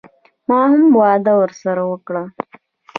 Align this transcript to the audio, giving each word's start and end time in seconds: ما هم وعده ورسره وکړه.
ما 0.47 0.59
هم 0.73 0.83
وعده 0.99 1.33
ورسره 1.39 1.83
وکړه. 1.91 2.23